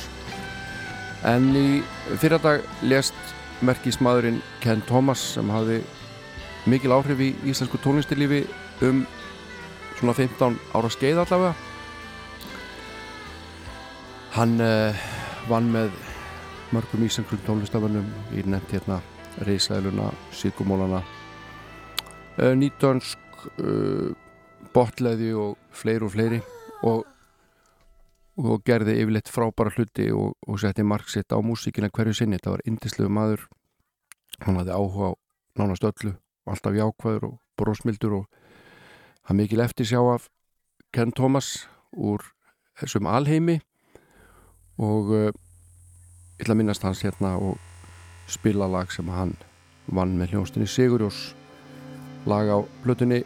[1.30, 1.66] en í
[2.18, 3.18] fyrradag lest
[3.62, 5.84] merkismadurinn Ken Thomas sem hafði
[6.66, 8.40] mikil áhrif í íslensku tónlistilífi
[8.88, 9.04] um
[10.00, 11.54] svona 15 ára skeið allavega.
[14.34, 15.06] Hann uh,
[15.52, 15.94] vann með
[16.74, 18.98] mörgum íslenskum tónlistafönnum í nefnt hérna
[19.46, 24.10] reysæðluna, síkumólana uh, nýtönsk uh,
[24.76, 26.40] botleði og fleiri og fleiri
[26.88, 27.06] og,
[28.42, 32.40] og gerði yfirleitt frábæra hluti og, og setti marksitt á músíkina hverju sinni.
[32.40, 33.48] Þetta var indislegu maður.
[34.42, 35.20] Hann hafði áhuga á
[35.60, 36.16] nánast öllu
[36.50, 38.26] alltaf jákvæður og brósmildur og
[39.28, 40.30] hann mikil eftir sjá af
[40.92, 42.24] Ken Thomas úr
[42.80, 43.60] þessum alheimi.
[44.82, 47.60] Og uh, ég ætla að minnast hans hérna og
[48.32, 49.36] spila lag sem hann
[49.92, 51.36] vann með hljónstinni Sigurjós.
[52.26, 53.22] Lag á blötunni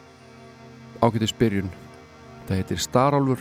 [1.05, 1.69] ágættis byrjun.
[2.47, 3.39] Það heitir Starálfur.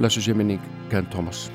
[0.00, 0.60] Blessu sér minning
[0.90, 1.46] Ken Thomas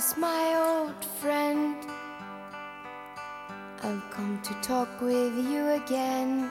[0.00, 1.76] darkness, my old friend.
[3.82, 6.50] I've come to talk with you again.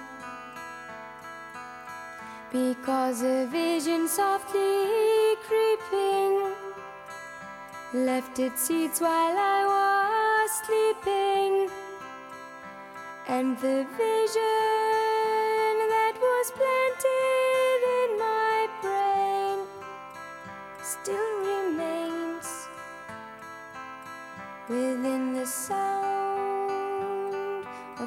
[2.52, 6.54] Because a vision softly creeping
[7.94, 11.70] left its seeds while I was sleeping.
[13.28, 17.59] And the vision that was planted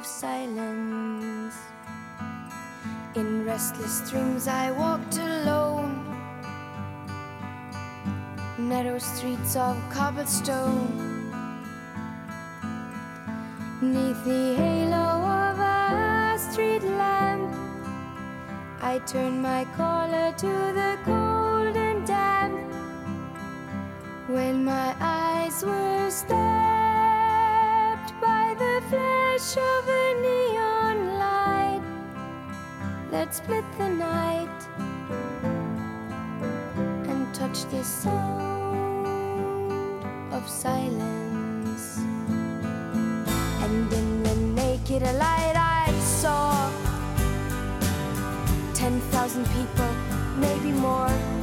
[0.02, 1.56] of silence.
[3.14, 5.92] In restless dreams, I walked alone,
[8.58, 11.30] narrow streets of cobblestone.
[13.80, 15.08] Neath the halo
[15.46, 17.54] of a street lamp,
[18.80, 22.58] I turned my collar to the cold and damp.
[24.26, 26.71] When my eyes were the
[28.92, 31.84] flash of a neon light
[33.10, 34.60] that split the night
[37.08, 39.06] and touched the sound
[40.34, 42.00] of silence.
[43.64, 45.90] And in the naked light I
[46.20, 46.52] saw
[48.74, 49.90] ten thousand people,
[50.36, 51.41] maybe more.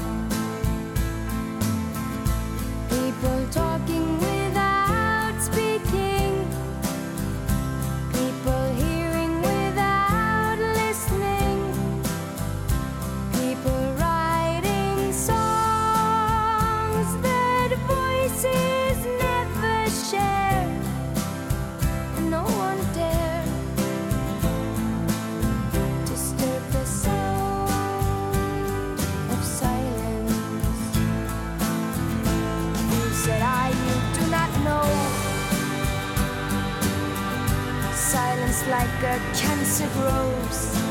[39.01, 40.88] Like a cancer grows.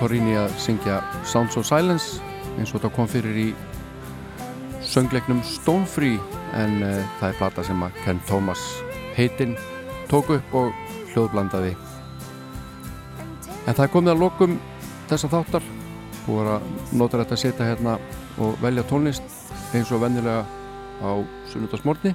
[0.00, 2.20] Torrini að syngja Sounds of Silence
[2.56, 3.46] eins og þetta kom fyrir í
[4.86, 6.18] söngleiknum Stone Free
[6.56, 8.62] en uh, það er plata sem að Ken Thomas
[9.16, 9.56] heitinn
[10.10, 10.70] tók upp og
[11.12, 11.72] hljóðblandaði.
[13.66, 14.60] En það er komið að lokum
[15.10, 15.66] þessa þáttar.
[16.26, 17.98] Og er að nota þetta að setja hérna
[18.42, 19.36] og velja tónlist
[19.74, 20.42] eins og vennilega
[21.02, 21.10] á
[21.50, 22.14] sunnudagsmorni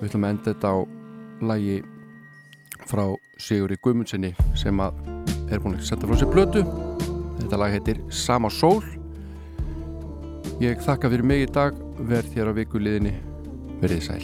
[0.00, 0.78] við ætlum að enda þetta á
[1.52, 1.80] lagi
[2.88, 3.04] frá
[3.40, 5.09] Sigurði Guðmundssoni sem að
[5.50, 6.62] er búin að setja frá sér blötu
[7.50, 8.84] þetta lag heitir Sama Sól.
[10.62, 13.14] Ég þakka fyrir mig í dag verð þér á vikuliðinni
[13.80, 14.22] verið sæl.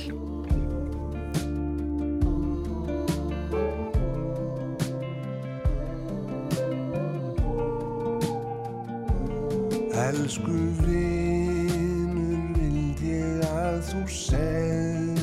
[10.06, 10.54] Elsku
[10.84, 15.15] vinur, vild ég að þú segir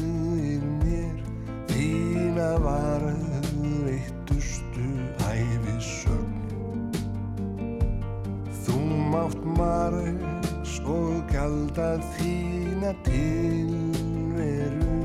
[13.14, 15.00] tilveru.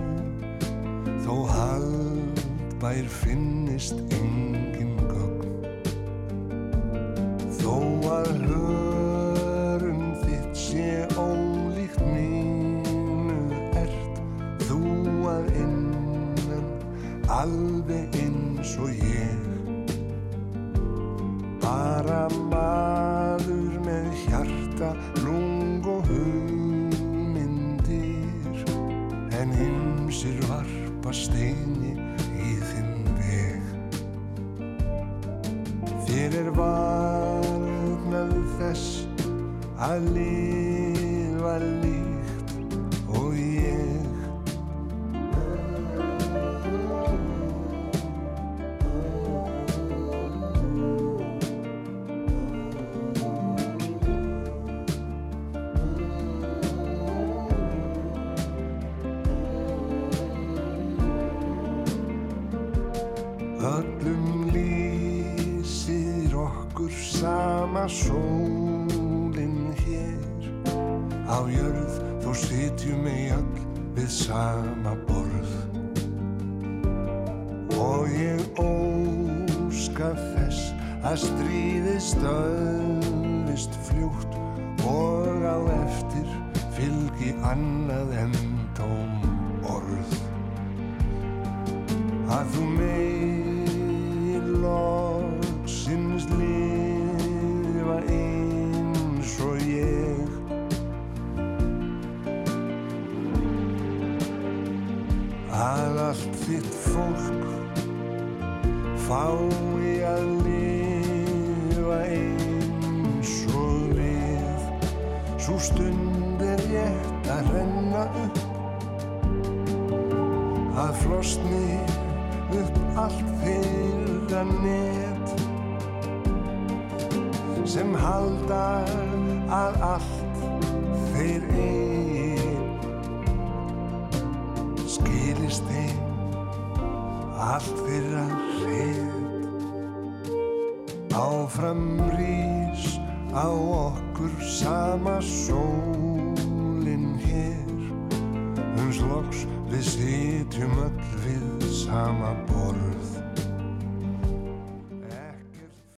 [1.25, 5.51] Þó haldbær finnist engin gögn.
[7.59, 7.77] Þó
[8.15, 10.91] að hörun þitt sé
[11.21, 13.41] ólíkt mínu
[13.83, 14.15] ert
[14.69, 14.81] Þú
[15.35, 16.67] að innan
[17.29, 19.38] alveg eins og ég
[31.09, 31.58] verstehen.